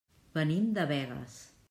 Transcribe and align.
Venim 0.37 0.65
de 0.79 0.87
Begues. 0.93 1.41